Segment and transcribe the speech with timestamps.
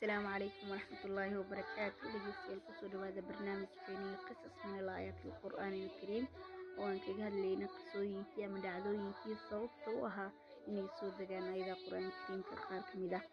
[0.00, 6.26] asalaamu calaykum waraxmatullaahi wabarakaatu dhegeystayaal ku soo dhawaada barnaamijkeeni qisas min al aayaati alqur'aani alkariim
[6.78, 10.30] oo aan kaga hadlayna qisooyinkii ama dhacdooyinkii sababta u ahaa
[10.70, 13.24] inay soo degaan ayadaha qur'aanka kariimka qaar ka mid ah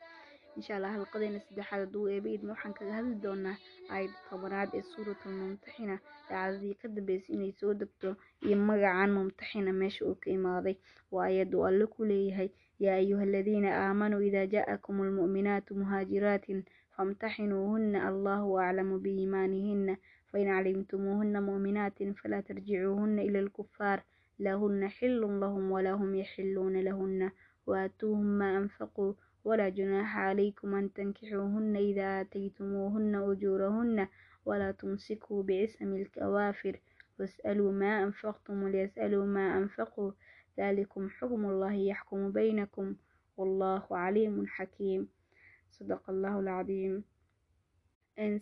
[0.57, 3.55] insha allah halqadeena saddexaad hadduu eeba idma waxaan kaga hadli doonaa
[3.93, 5.95] aayadda tobanaad ee suuratul mumtaxina
[6.29, 10.75] dhacdadii ka dambeysay inay soo degto iyo magacan mumtaxina meesha uu ka imaaday
[11.13, 12.49] waa ayad uu alle ku leeyahay
[12.79, 16.45] يا أيها الذين آمنوا إذا جاءكم المؤمنات مهاجرات
[16.98, 24.03] فامتحنوهن الله أعلم بإيمانهن فإن علمتموهن مؤمنات فلا ترجعوهن إلى الكفار
[24.39, 27.31] لهن حل لهم ولا هم يحلون لهن
[27.67, 29.13] وآتوهم ما أنفقوا
[29.45, 34.07] ولا جناح عليكم أن تنكحوهن إذا آتيتموهن أجورهن
[34.45, 36.79] ولا تمسكوا بعسم الكوافر
[37.20, 40.12] واسألوا ما أنفقتم وليسألوا ما أنفقوا
[40.59, 42.86] ذلكم حكم الله يحكم بينكم
[43.36, 45.09] والله عليم حكيم
[45.70, 46.95] صدق الله العظيم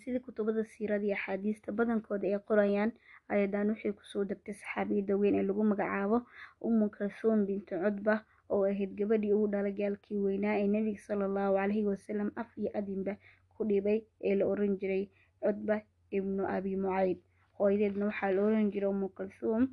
[0.03, 2.91] sida kutubada siirada iyo axaadiista badankooda ay qorayaan
[3.31, 6.19] ayadan waxay kusoo degtay saxaabiyada weyn ee lagu magacaabo
[6.67, 8.14] umu kalsuum bintu cudba
[8.51, 12.70] oo ahayd gabadhii ugu dhalay gaalkii weynaa ee nebiga sala allahu calayhi wasalam af iyo
[12.78, 13.14] adinba
[13.55, 15.05] ku dhibay ee la oran jiray
[15.45, 15.77] cudba
[16.11, 17.19] ibnu abi mucayd
[17.58, 19.64] hooyadeedna waxaa la oran jiray umu kalsuum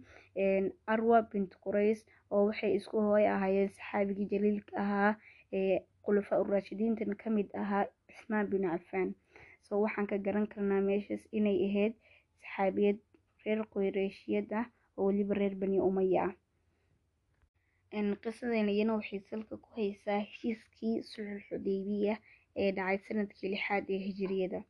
[0.94, 2.00] arwa bintu qurays
[2.30, 5.12] oo waxay isku hooy ahaayeen saxaabigii jaliilka ahaa
[5.58, 9.08] ee khulafaa uraashidiintan ka mid ahaa cismaan bin cafaan
[9.66, 11.94] so waxaan ka garan karnaa meeshaas inay ahayd
[12.42, 12.98] saxaabiyad
[13.44, 16.32] reer qoyreeshiyad ah oo weliba reer bani umaya ah.
[18.22, 22.14] Qisadeena iyana waxay salka ku haysaa heshiiskii sulxul xudeybiya
[22.62, 24.60] ee dhacay sannadkii lixaad ee hijiriyada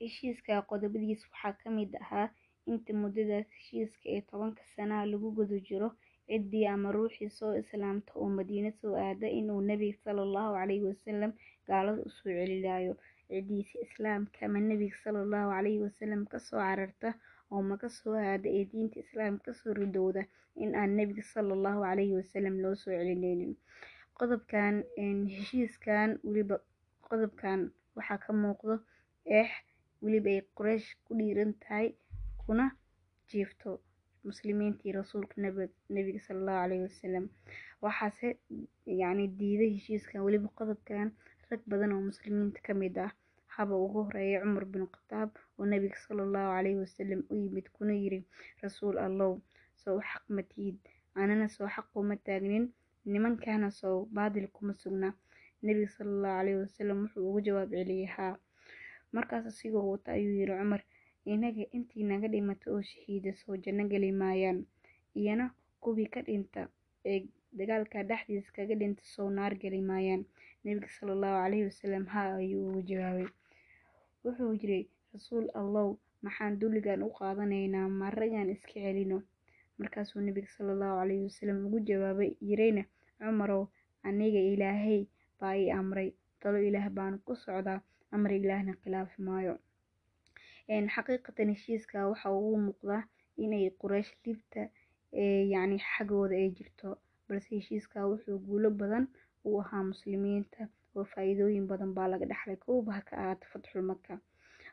[0.00, 2.28] heshiiska qodobadiis waxaa ka mid ahaa
[2.70, 5.88] inta muddadaas heshiiska ee tobanka sanaha lagu guda jiro
[6.28, 11.32] ciddii ama ruuxii soo islaamta oo madiino soo aada inuu nebiga sala allahu calayhi wasalam
[11.68, 12.94] gaalada u soo celilaayo
[13.28, 17.08] ciddiisi islaamka ama nebiga sala allahu calayhi wasalam ka soo cararta
[17.52, 20.22] oo maka soo aada ee diinta islaamka ka soo ridowda
[20.62, 23.52] in aan nebiga sala allahu calayhi wasalam loo soo celineynin
[24.18, 24.74] qodobkan
[25.34, 26.56] heshiiskan weliba
[27.08, 27.60] qodobkan
[27.96, 28.74] waxaa ka muuqdo
[29.38, 29.50] eex
[30.04, 31.86] weliba ay qoreysh ku dhiiran tahay
[32.42, 32.64] kuna
[33.30, 33.70] jiifto
[34.28, 35.34] muslimiintii rasuulka
[35.94, 37.24] nebiga sala allahu calayhi wasalam
[37.84, 38.28] waxaase
[39.00, 41.08] yacni diiday heshiiskan weliba qodobkan
[41.50, 43.12] rag badan oo muslimiinta ka mid ah.
[43.54, 47.92] Haba ugu horreeya cumar bin khataab oo nebiga sala allahu calayhi wasalam u yimid kuna
[48.02, 48.20] yiri
[48.62, 49.32] rasuul allow
[49.82, 50.76] sow xaq ma tiid
[51.20, 52.64] anana soo xaq kuma taagnin
[53.12, 55.08] nimankana sow baadil kuma sugna.
[55.64, 58.34] Nebiga sala allahu calayhi wasalam wuxuu ugu jawaab celiyay haa
[59.16, 60.82] markaas asigoo wata ayuu yiri cumar
[61.32, 64.58] inaga intii naga dhimata oo shahiida soo janno geli maayaan
[65.20, 65.46] iyana
[65.82, 66.60] kuwii ka dhinta
[67.10, 67.20] ee
[67.58, 70.22] dagaalka dhexdiisa kaga dhinta soo naar geli maayaan.
[70.64, 73.28] Nebiga sala allahu calayhi wasalam haa ayuu ugu jawaabay.
[74.24, 74.80] Wuxuu yiri
[75.12, 75.88] rasuul allow
[76.24, 79.18] maxaan dulligan u qaadanaynaa maragaan iska celino.
[79.78, 82.82] Markaasuu nebiga sala allahu calayhi wasalam ugu jawaabay yirayna
[83.20, 83.68] cumarow
[84.02, 85.00] aniga ilaahay
[85.40, 86.08] baa ii amray
[86.40, 87.80] talo ilaah baanu ku socdaa
[88.14, 89.54] amar ilaahna khilaafi maayo.
[90.94, 93.02] Xaqiiqatan heshiiska waxa ugu muuqdaa
[93.44, 94.62] inay quraysh libta
[95.52, 96.88] yacni xaggooda ay jirto
[97.28, 99.04] balse heshiiska wuxuu guulo badan
[99.44, 100.60] u ahaa muslimiinta
[100.96, 104.14] oo faa-iidooyin badan baa laga dhexlay kowba ha ka ahaato fatxul maka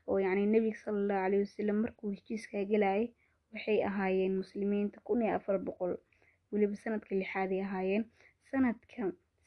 [0.10, 3.06] oo yacni nebiga sala allahu calayhi wasalam markuu heshiiskaa gelayay
[3.54, 5.94] waxay ahaayeen muslimiinta kun iyo afar boqol
[6.52, 8.04] weliba sanadka lixaad ay ahaayeen.
[8.52, 9.02] Sanadka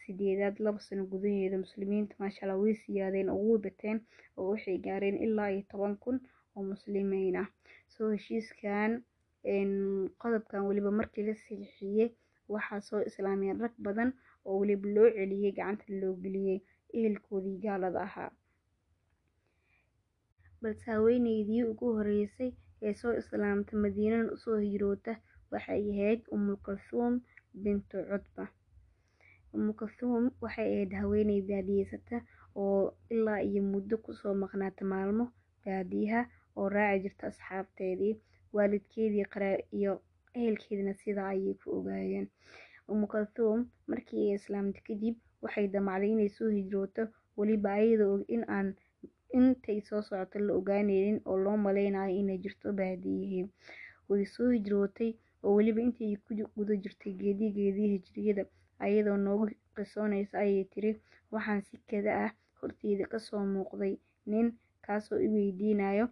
[0.04, 3.98] sideedaad laba sano gudaheeda muslimiinta maasha allah way siyaadeen oo way bateen
[4.38, 6.16] oo waxay gaareen ilaa iyo toban kun
[6.56, 7.48] oo muslimiin ah.
[7.94, 8.92] Soo heshiiskan
[10.22, 12.09] qodobkan weliba markii la saxiixiyey
[12.54, 14.10] waxaa soo islaameen rag badan
[14.47, 16.59] oo weliba loo celiyey gacanta loo geliyey
[16.97, 18.31] ehelkoodii gaalada ahaa.
[20.62, 22.50] Balse haweeneydii ugu horeysay
[22.86, 25.12] ee soo islaamta madiinana u soo hiroota
[25.53, 27.15] waxay ahayd umu kalsuum
[27.65, 27.97] bintu
[29.54, 32.16] cudba umu kalsuum waxay ahayd haweeney baadiyeysata
[32.56, 35.24] oo ilaa iyo muddo ku soo maqnaata maalmo
[35.65, 36.22] baadiyaha
[36.59, 38.15] oo raaci jirta asxaabteedii
[38.54, 39.27] waalidkeedii
[39.78, 39.92] iyo
[40.34, 42.27] ehelkeedina sidaa ayay ku ogaayeen.
[42.89, 47.03] Umu kalsuum markii ay islaamta kadib waxay damacday inay soo hijrooto
[47.36, 48.68] weliba ayada og in aan
[49.39, 53.45] intay soo socoto la ogaaneynin oo loo maleynayo inay jirto baadiyihii.
[54.09, 55.10] Way soo hijrootay
[55.45, 58.45] oo weliba intii ku guda jirtay geedii geedii hijriyada
[58.78, 60.91] ayadoo noogu qisoonaysa ayay tiri
[61.32, 62.30] waxaan si kada ah
[62.60, 63.94] horteeda ka soo muuqday
[64.26, 64.47] nin
[64.84, 66.06] kaasoo i weydiinayo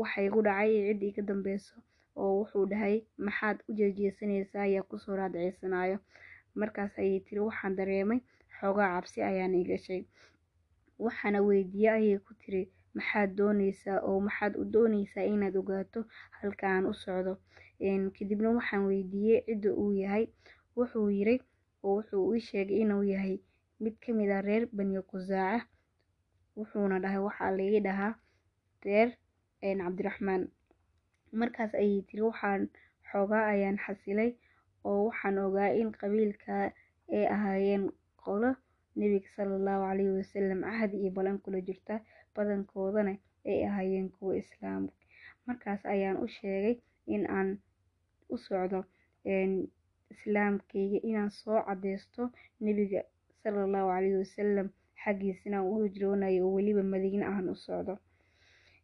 [0.00, 1.74] waxa igu dhacay iyo cidda iga dambeyso
[2.16, 2.96] oo wuxuu dhahay
[3.26, 5.98] maxaad u jeejeesanaysaa ayaa ku soo raadceysanayo
[6.54, 8.20] markaas ayay tiri waxaan dareemay
[8.60, 10.02] xoogaa cabsi ayaan i gashay.
[11.04, 12.62] Waxaana weydiiyey ayay ku tiri
[12.96, 14.00] maxaad doonaysaa?
[14.08, 16.00] Oo maxaad u doonaysaa inaad ogaato
[16.40, 17.32] halka aan u socdo?
[18.16, 20.24] Kadibna waxaan weydiiyey cidda uu yahay
[20.76, 21.36] wuxuu yiri
[21.86, 23.36] oo wuxuu ii sheegay inuu yahay
[23.82, 25.66] mid ka mid ah reer bani qusaaca
[26.58, 28.12] wuxuuna dhahay waxaa laii dhahaa
[28.84, 29.08] reer
[29.60, 30.42] cabdiraxmaan.
[31.40, 32.62] Markaas ayay tiri waxaan
[33.10, 34.30] xoogaa ayaan xasilay
[34.88, 36.54] oo waxaan ogaa in qabiilka
[37.16, 37.84] ay ahaayeen
[38.24, 38.50] qolo
[38.98, 41.94] nebiga salallahu calayhi wasalam cahdi iyo ballan kula jirta
[42.34, 43.12] badankoodana
[43.50, 44.82] ay ahaayeen kuwo islaam
[45.46, 46.76] markaas ayaan u sheegay
[47.14, 47.48] in aan
[48.34, 48.80] u socdo
[50.14, 52.22] islaamkayga inaan soo cadeysto
[52.64, 53.00] nebiga
[53.42, 54.68] salallahu calayhi wasalam
[55.04, 57.94] xaggiisana aan u hijroonayo oo weliba madiine aan u socdo.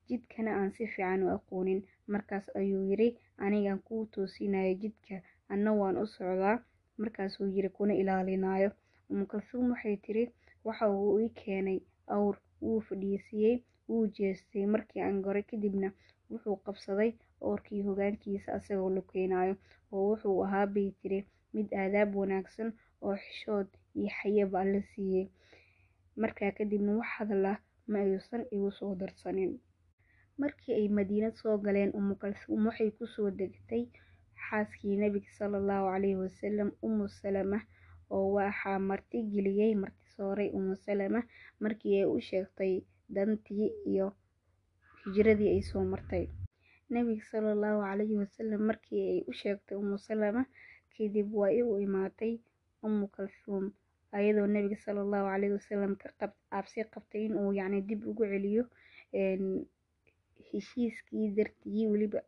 [0.08, 1.80] Jidkana aan si fiican u aqoonin.
[2.12, 3.08] Markaas ayuu yiri
[3.44, 5.16] anigaan kuu toosinaya jidka
[5.52, 6.56] anna waan u socdaa.
[7.02, 8.70] Markaasuu yiri kuna ilaalinayo
[9.10, 10.24] umu kalsuum waxay tiri
[10.66, 11.78] waxa uu ii keenay
[12.14, 13.56] awr wuu fadhiisiiyey
[13.88, 14.66] wuu jeestay.
[14.74, 15.88] Markii aan goray kadibna
[16.30, 17.10] wuxuu qabsaday
[17.40, 19.54] oorkii hogaankiisa asagoo la keenayo
[19.94, 21.18] oo wuxuu ahaa bay tiri
[21.54, 22.68] mid aadaab wanaagsan
[23.06, 23.68] oo xishood
[23.98, 25.26] iyo xayaba alla siiyey
[26.22, 27.58] markaa kadibna wax hadal ah
[27.90, 29.52] ma aysan igu soo darsanin.
[30.40, 32.14] Markii ay madiina soo galeen umu
[32.68, 33.84] waxay ku soo degtay
[34.44, 37.58] xaaskii nebiga salallahu calayhi wasalam umu salama
[38.14, 41.20] oo waxaa marti geliyey marti sooray umu salama
[41.62, 42.74] markii ay u sheegtay
[43.14, 44.06] dantii iyo
[45.04, 46.24] hijradii ay soo martay
[46.94, 50.42] nebiga salallahu calayhi wasalam markii ay u sheegtay umu salama
[50.94, 52.32] kadib waa u imaatay
[52.86, 53.64] umu kalsuum
[54.18, 56.08] ayadoo nebiga salallahu calayhi wasalam ka
[56.50, 58.64] cabsi qabtay in uu yacni dib ugu celiyo
[60.52, 62.20] heshiiskii dartii weliba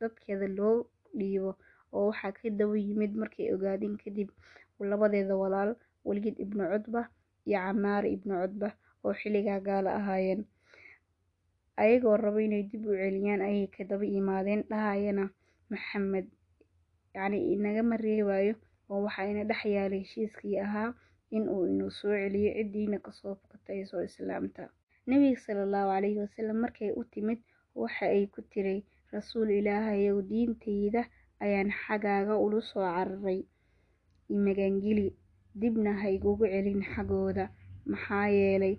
[0.00, 0.76] dadkeeda loo
[1.18, 1.52] dhiibo
[1.96, 4.28] oo waxaa ka daba yimid markay ogaadeen kadib
[4.90, 5.70] labadeeda walaal
[6.06, 7.00] waliid ibnu cutba
[7.46, 8.68] iyo camaar ibnu cutba
[9.04, 10.42] oo xilligaa gaalo ahaayeen
[11.82, 15.24] ayagoo rabo inay dib u celiyaan ayay ka daba yimaadeen dhahayana
[15.70, 16.26] maxamed
[17.14, 18.54] yacni inagama reebayo
[18.90, 20.90] oo waxaa ina dhex yaalay heshiiskii ahaa
[21.36, 24.62] in uu inuu soo celiyo ciddiina ka soo fakatay ee soo islaamta.
[25.08, 27.38] Nebiga salallahu calayhi wasalam markay u timid
[27.82, 28.76] waxa ay ku tiri
[29.14, 31.02] rasuul ilaahayow diintayda
[31.44, 33.40] ayaan xaggaaga ula soo cararay.
[34.36, 35.08] Imagangeli
[35.60, 37.44] dibna ha igugu celin xaggooda
[37.90, 38.74] maxaa yeelay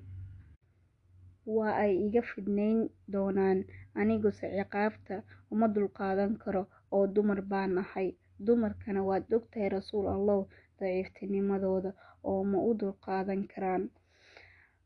[1.55, 2.79] waa ay iga fidnayn
[3.13, 3.59] doonaan
[3.99, 5.15] aniguse ciqaabta
[5.51, 6.63] uma dulqaadan karo
[6.95, 8.09] oo dumar baan ahay.
[8.45, 10.41] Dumarkana waad ogtahay rasuul allow
[10.79, 11.91] daciiftinimadooda
[12.29, 13.83] oo ma u dulqaadan karaan.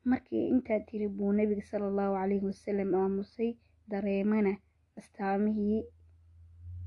[0.09, 3.49] Markii intaa tiri buu nebiga salallahu calayhi wasalam aamusay
[3.91, 4.53] dareemana
[4.99, 5.81] astaamihii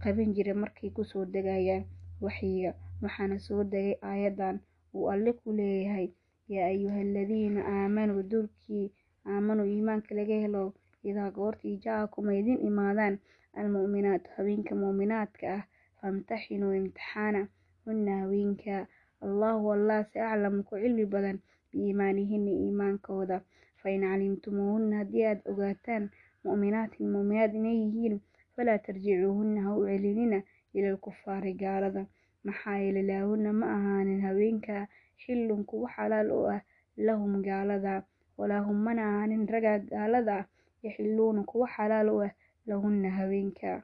[0.02, 1.84] qaban jiray markay ku soo degayaan
[2.24, 2.70] waxyiga
[3.02, 4.56] waxaana soo degay aayadan
[4.94, 6.08] uu alle ku leeyahay
[6.52, 8.86] yaa ayuha aladiina aamanuu dulkii
[9.26, 10.64] aamanuu iimaanka laga helo
[11.10, 13.18] idaa goortii jaakum idin imaadaan
[13.60, 15.62] almu'minaat haweenka mu'minaadka ah
[16.00, 17.40] famtaxinuu imtixaana
[17.84, 18.86] hunna haweenka
[19.26, 21.38] allahu allaase aclamu ku cilmi badan
[21.72, 23.36] biiimaanihina iimaankooda.
[23.82, 26.04] Fain calimtumuuhunna haddii aad ogaataan
[26.44, 28.16] mu'minaatin mu'minaad inay yihiin
[28.56, 30.38] falaa tarjicuuhunna ha u celinina
[30.74, 32.02] ila alkufaari gaalada.
[32.44, 34.86] Maxaa yeelay laahunna ma ahaanin haweenka
[35.22, 36.60] xillun kuwo xalaal u ah
[37.06, 38.02] lahum gaalada
[38.40, 40.46] walaa hum mana ahaanin ragaa gaalada ah
[40.84, 42.32] yaxilluuna kuwo xalaal u ah
[42.66, 43.82] lahunna haweenka.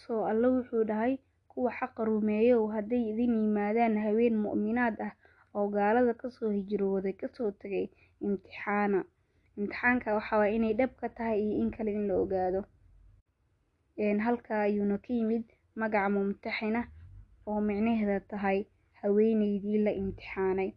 [0.00, 1.14] Soo alle wuxuu dhahay
[1.48, 5.12] kuwa xaqa rumeeyow hadday idin yimaadaan haween mu'minaad ah
[5.54, 7.86] oo gaalada ka soo hijrooday ka soo tagay
[8.26, 9.00] imtixaana.
[9.58, 12.60] Imtixaanka waxaa waaya inay dhab ka tahay iyo in kale in la ogaado.
[14.24, 15.44] Halkaa ayuuna ka yimid
[15.76, 16.80] magaca mumtaxina
[17.46, 18.58] oo micnaheeda tahay
[19.00, 20.70] haweeneydii la imtixaanay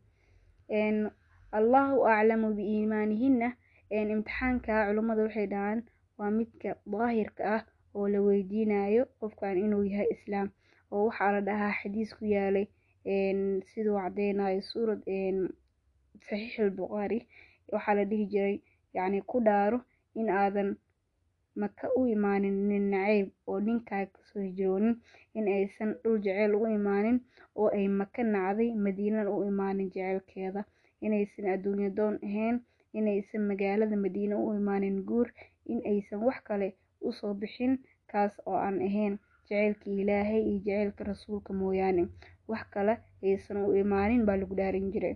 [1.51, 3.50] allahu aclamu biiimaanihinna
[3.89, 5.80] imtixaanka culimmada waxay dhahaan
[6.18, 7.63] waa midka daahirka ah
[7.96, 10.48] oo la weydiinayo qofkan inuu yahay islaam
[10.92, 12.66] oo waxaa la dhahaa xadiis ku yaalay
[13.72, 15.01] siduu cadeynayo suurad
[16.27, 17.20] saxiix albukhaari
[17.74, 18.58] waxaa la dhihi jiray
[18.94, 19.80] yacni ku dhaaro
[20.20, 20.75] in aadan
[21.56, 24.96] maka u imaanin nin nacayb oo ninkaaga ka soo hijroonin
[25.34, 27.18] in aysan dhul jeceyl u imaanin
[27.56, 30.62] oo ay maka nacday madiinana u imaanin jeceylkeeda
[31.06, 32.56] inaysan adduunyo doon ahayn
[32.94, 35.27] inaysan magaalada madiine u imaanin guur
[35.72, 36.68] in aysan wax kale
[37.01, 37.77] u soo bixin
[38.12, 42.08] kaas oo aan ahayn jaceylka ilaahay iyo jaceylka rasuulka mooyaane.
[42.48, 45.16] Wax kale aysan u imaanin baa lagu dhaarin jiray.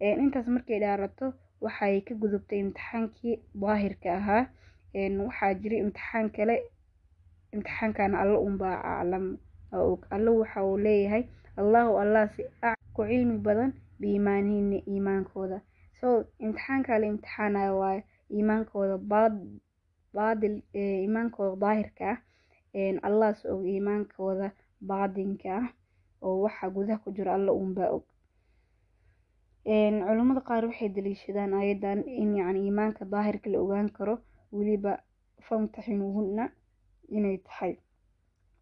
[0.00, 4.42] Intaas markay dhaarato waxay ka gudubtay imtixaankii daahirka ahaa.
[5.26, 6.56] Waxaa jiray imtixaan kale
[7.52, 9.26] imtixaankana alla unbaa aclam
[10.10, 11.24] alla waxa uu leeyahay
[11.56, 12.42] allahu allah si
[12.94, 13.72] ku cilmi badan
[14.06, 15.60] iimaankooda
[16.00, 19.34] so imtixaanka la imtixaanayo waaye iimaankooda baad
[20.14, 22.18] baadil iimaankooda daahirka ah
[23.08, 24.46] allah og iimaankooda
[24.80, 25.68] baadinka ah
[26.22, 28.04] oo waxa gudaha ku jiro alla uunbaa og
[29.64, 34.14] culimmada qaar waxay daliishadaan ayadan in yacni iimaanka daahirka la ogaan karo
[34.52, 34.92] weliba
[35.46, 36.44] famtaxinuuhunna
[37.16, 37.74] inay tahay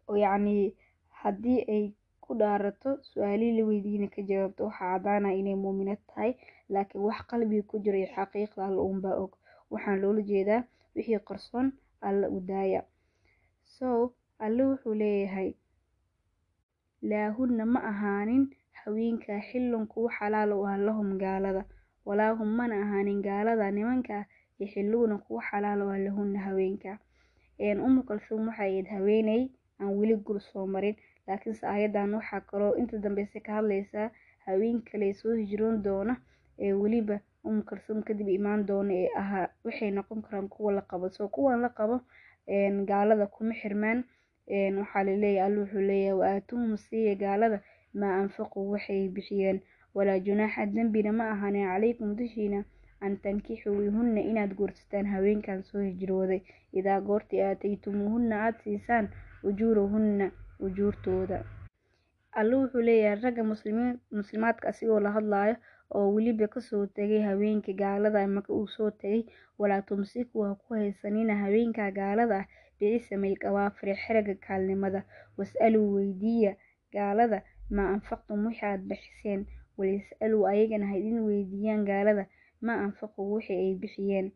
[0.09, 0.75] oo yacni
[1.21, 1.83] haddii ay
[2.29, 6.31] ku dhaarato su'aalihii la weydiina ka jawaabto waxaa caddaanaya inay muuminad tahay
[6.73, 9.31] laakiin wax qalbiga ku jira iyo xaqiiqda alla uunbaa og.
[9.73, 10.61] Waxaan loola jeedaa
[10.95, 11.67] wixii qarsoon
[12.07, 12.81] alla u daaya.
[13.75, 14.13] So
[14.45, 15.49] alle wuxuu leeyahay
[17.01, 18.43] laahunna ma ahaanin
[18.81, 21.63] haweenkaa xillun kuwa xalaal u ah lahum gaalada.
[22.05, 24.23] Walaahum mana ahaanin gaalada nimankaa
[24.59, 26.97] yaxiluuna kuwa xalaal u ah lahunna haweenkaa
[27.85, 29.41] umu kalsuum waxay ahayd haweeney
[29.79, 30.95] aan weli gur soo marin
[31.29, 34.09] laakiinse aayadan waxaa kaloo inta dambeyse ka hadlaysaa
[34.45, 36.15] haween kale soo hijroon doona
[36.59, 37.63] ee weliba umu
[38.07, 41.09] kadib imaan doona ee ahaa waxay noqon karaan kuwa la qabo.
[41.09, 42.01] Soo kuwan la qabo
[42.89, 44.03] gaalada kuma xirmaan.
[44.79, 47.59] Waxaa la leeyahay alla wuxuu leeyahay wa aatuuhum siiya gaalada
[47.93, 48.71] maa anfaquu?
[48.71, 49.61] Waxay bixiyeen
[49.95, 52.63] walaa junaaxa dembina ma ahaanin calaykum dushiina
[53.01, 56.41] an tankixuuhunna inaad guursataan haweenkan soo hijrooday.
[56.73, 59.09] Idaa goortii aataytumuuhunna aada siisaan
[59.43, 60.31] ujuurahunna
[60.65, 61.37] ujuurtooda
[62.39, 63.43] alle wuxuu leeyahay ragga
[64.19, 65.55] muslimaadka asigoo la hadlaayo
[65.97, 69.23] oo weliba ka soo tegay haweenka gaalada maka uu soo tegay
[69.59, 72.47] walaa tumsiku ha ku haysanina haweenka gaalada ah
[73.41, 75.03] qawaafire xeraga kaalnimada.
[75.37, 76.51] Was-aluu weydiiya
[76.93, 77.41] gaalada
[77.75, 79.41] maa anfaqtum wixii aad bixiseen.
[79.77, 82.23] Walyas-aluu ayagana ha idin weydiiyaan gaalada
[82.61, 84.31] maa anfaquu wixii ay bixiyeen.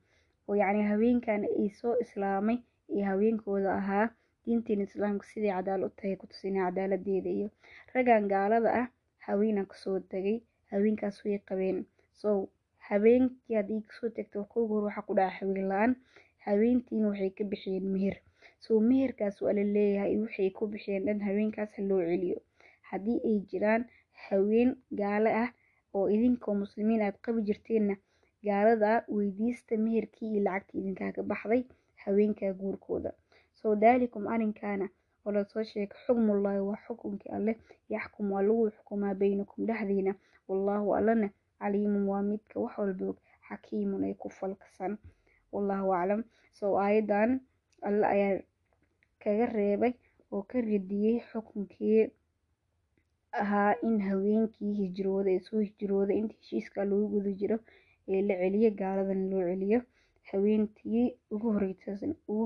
[0.47, 2.57] Oo yacni haweenkan ay soo islaamay
[2.89, 4.09] iyo haweenkooda ahaa
[4.45, 7.47] diinteena islaamka sidai cadaal u tahay ku tusinay cadaaladeeda iyo
[7.93, 8.87] raggan gaalada ah
[9.25, 10.37] haweenaa ka soo tegay
[10.71, 11.77] haweenkaas way qabeen.
[12.21, 12.29] So
[12.89, 15.91] habeenkii haddii ka soo tegto kooga hor waxaa ku dhaca haween la'aan
[16.45, 18.17] haweentiina waxay ka bixiyeen meher.
[18.63, 22.39] So meherkaas waa la leeyahay waxay ku bixiyeen dhan haweenkaas ha loo celiyo.
[22.89, 23.83] Haddii ay jiraan
[24.27, 24.69] haween
[24.99, 25.49] gaalo ah
[25.95, 27.95] oo idinkoo muslimiin aad qabi jirteenna
[28.47, 31.63] gaalada weydiista meherkii iyo lacagtii idinkaaga baxday
[32.03, 33.11] haweenkaa guurkooda
[33.63, 34.89] so daalikum arrinkaana
[35.25, 37.55] oo la soo sheegay xukmullaahi waa xukunkii alleh
[37.89, 40.13] yaxkum waa lagu xukumaa baynakum dhexdiina.
[40.47, 41.29] Wallaahu allana
[41.59, 43.17] caliimun waa midka wax walba og
[43.47, 44.97] xakiimun ee ku falkasan
[45.53, 46.21] wallahu aclam.
[46.51, 47.39] So aayadan
[47.81, 48.41] alle ayaa
[49.23, 49.93] kaga reebay
[50.31, 52.11] oo ka radiyey xukunkii
[53.31, 57.57] ahaa in haweenkii hijrooda ee soo hijrooda inta heshiiska lagu guda jiro
[58.07, 59.79] ee la celiyo gaaladan loo celiyo
[60.29, 61.03] haweentii
[61.33, 61.47] ugu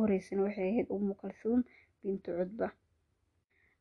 [0.02, 1.62] horeysana waxay ahayd umu kalsuum
[2.04, 2.68] bintu cudba.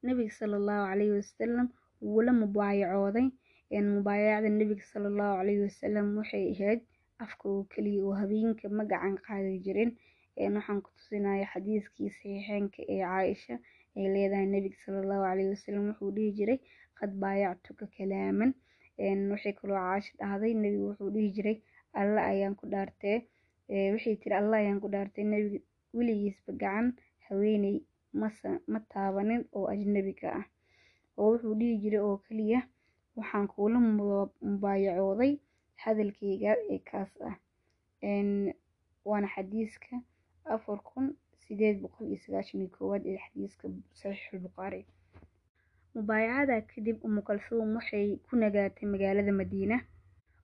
[0.03, 1.67] Nabiga sala allahu calayhi wasalam
[2.03, 3.27] wuu la mubaayacooday
[3.97, 6.81] mubaayacada nabiga sala allahu calayhi wasalam waxay ahayd
[7.25, 9.91] afka oo keliya oo habeenka ma gacan qaadi jirin
[10.57, 13.55] waxaan ku tusinaya xadiiskii saxiixeenka ee caaisha
[13.97, 16.59] ay leedahay nabiga sala allahu calayhi wasalam wuxuu dhihi jiray
[16.99, 18.51] qad baayactuka kalaaman.
[19.33, 21.57] Waxay kaloo caasho dhahday nabigu wuxuu dhihi jiray
[22.01, 23.19] alla ayaan ku dhaartee
[23.69, 25.59] waxay tiri alla ayaan ku dhaartay nabiga
[25.97, 26.87] weligiisba gacan
[27.29, 27.77] haweeney
[28.73, 30.47] ma taabanin oo ajnabiga ah.
[31.19, 32.61] Oo wuxuu dhihi jiray oo keliya
[33.17, 33.79] waxaan kuula
[34.51, 35.33] mubaayacooday
[35.83, 37.37] hadalkayga ee kaas ah.
[39.09, 39.95] Waana xadiiska
[40.55, 41.07] afar kun
[41.43, 43.65] sideed boqol iyo sagaashan iyo koowaad ee xadiiska
[44.01, 44.83] saxiixulbukhaari
[45.95, 49.77] mubaayacada kadib umu kalsuum waxay ku nagaatay magaalada madiina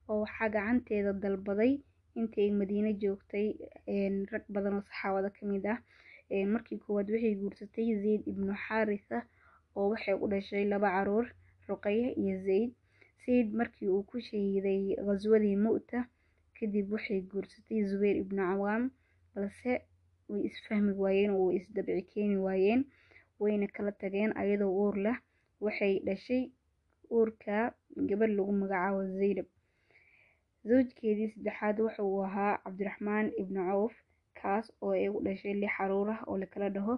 [0.09, 1.73] oo waxaa gacanteeda dalbaday
[2.19, 3.47] intii madiine joogtay
[4.31, 5.79] rag badan oo saxaabada ka mid ah.
[6.53, 9.17] Markii koowaad waxay guursatay zayd ibnu xaarisa
[9.77, 11.25] oo waxay u dhashay laba carruur
[11.69, 12.71] ruqaya iyo zayd.
[13.25, 15.99] Zayd markii uu ku shahiiday ghaswadii mu'ta
[16.57, 18.83] kadib waxay guursatay zubayr ibnu cawaam
[19.35, 19.71] balse
[20.29, 22.81] way isfahmi waayeen oo way isdabci keeni waayeen
[23.41, 25.17] wayna kala tageen ayadoo uur leh.
[25.63, 26.43] Waxay dhashay
[27.15, 27.55] uurka
[28.09, 29.47] gabadh lagu magacaabo zaynab
[30.67, 33.93] zawjkeedii saddexaad waxa uu ahaa cabdiraxmaan ibnu cawf
[34.41, 36.95] kaas oo ay u dhashay lix carruur ah oo lakala dhaho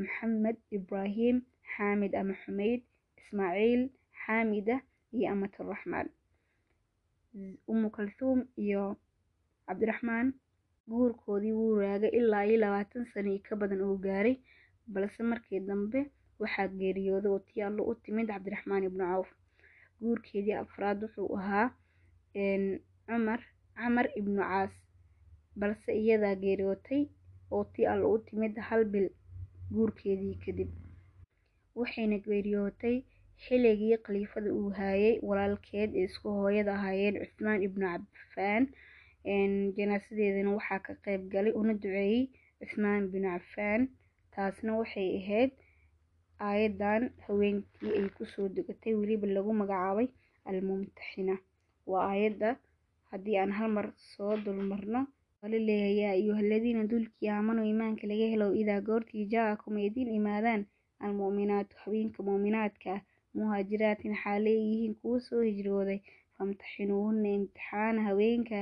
[0.00, 1.36] maxamed ibraahim
[1.72, 2.80] xaamid ama xumeyd
[3.20, 3.82] ismaaciil
[4.22, 4.76] xaamida
[5.16, 6.08] iyo amaturaxmaan
[7.72, 8.84] umu kalsuum iyo
[9.66, 10.28] cabdiraxmaan
[10.90, 14.36] guurkoodii wuu raagay ilaa iyo labaatan sano iyo ka badan oo gaaray
[14.92, 16.00] balse markii dambe
[16.40, 19.28] waxaa geeriyooday oo tii allo u timid cabdiraxmaan ibnu cawf.
[20.00, 21.66] Guurkeedii afraad wuxuu ahaa
[23.08, 24.72] camar ibnu caas
[25.60, 27.02] balse iyadaa geeriyootay
[27.54, 29.08] oo tii allo u timid hal bil
[29.74, 30.70] guurkeedii kadib.
[31.78, 32.96] Waxayna geeriyootay
[33.44, 38.64] xilligii khaliifada uu hayay walaalkeed ee isku hooyada ahaayeen cuthmaan ibnu cafaan
[39.76, 42.22] janaasadeedana waxaa ka qayb galay una duceeyey
[42.60, 43.88] cuthmaan binu cafaan.
[44.34, 45.50] Taasna waxay ahayd
[46.48, 50.08] aayadan haweenkii ay ku soo degatay weliba lagu magacaabay
[50.50, 51.34] almumtaxina.
[51.90, 52.50] Waa aayadda
[53.10, 55.00] haddii aan hal mar soo dulmarno
[55.42, 60.62] wala leeyahay yaa ayuhaladiina dulkii aamanu iimaanka laga helo idaa goortii jaa-akum idiin imaadaan
[61.06, 63.02] almu'minaatu haweenka mu'minaadka ah
[63.38, 66.00] muhaajiraatin xaale yihiin kuwa soo hijrooday.
[66.38, 68.58] Famtaxinuuhunna imtixaana haweenka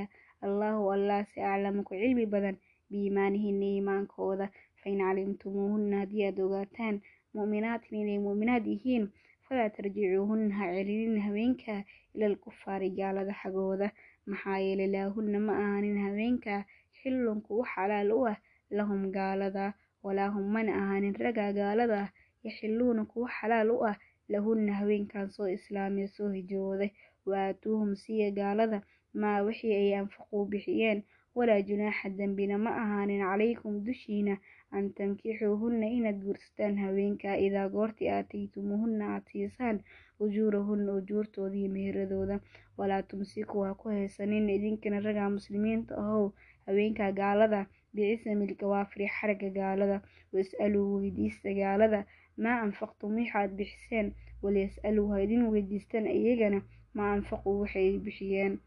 [0.46, 2.56] allaahu allah si aclamu ku cilmi badan
[2.90, 4.46] biimaanihinna iimaankooda.
[4.82, 6.96] Fain calimtumuuhunna haddii aad ogaataan
[7.34, 9.04] mu'minaatin inay mu'minaad yihiin
[9.48, 11.74] falaa tarjicuuhunna ha celinina haweenka
[12.14, 13.88] ilal kufaari gaalada xaggooda
[14.30, 16.64] maxaa yeelay laahunna ma ahaanin haweenka
[17.00, 18.36] xillun kuwo xalaal u ah.
[18.70, 19.74] Lahum gaalada.
[20.04, 21.96] Walaa hum mana ahaanin ragaa gaalada.
[22.04, 22.10] Ah
[22.44, 23.96] yaxilluuna kuwo xalaal u ah.
[24.32, 26.90] Lahunna haweenkan soo islaamee soo hijrooday
[27.30, 28.78] waatuuhum siiya gaalada.
[29.20, 31.02] Maa wixii ay anfaquu bixiyeen
[31.38, 34.34] walaa junaaxa dembina ma ahaanin calaykum dushiina
[34.76, 39.80] an tankixuuhunna inaad guursataan haweenka idaa goortii aataytumuuhunna aad siisaan
[40.26, 42.36] ujuurahunna ujuurtooda meheradooda
[42.78, 46.26] walaa tumsikuu ha ku haysanin idinkana ragaa muslimiinta ahow
[46.66, 47.60] haweenka gaalada
[47.94, 49.98] bicismil gawaafiri xaragga gaalada
[50.34, 52.00] was'aluu weydiista gaalada
[52.44, 54.08] maa anfaqtum waxaad bixiseen
[54.42, 56.58] walyas'aluu ha idin weydiistaan iyagana
[56.96, 58.58] maa anfaquu waxay bixiyeen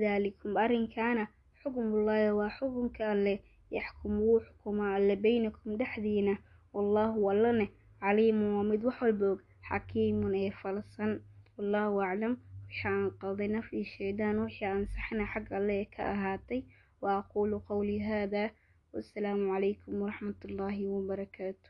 [0.00, 1.24] daalikum arrinkaana
[1.60, 3.38] xukmullaahi waa xukunka alleh
[3.76, 6.34] yaxkumu wuu xukumaa alle beynakum dhexdiina
[6.74, 7.66] wallaahu allane
[8.00, 11.12] caliimun waa mid wax walba og xakiimun ee falsan
[11.56, 12.34] wallaahu aclam
[12.68, 16.60] wixii aan qalday nafii shaydaan wixii aan saxna xag alle ka ahaatay
[17.02, 18.48] wa aquulu qowlii haadaa
[18.92, 21.68] wassalaamu calaykum waraxmatullaahi wabarakaatu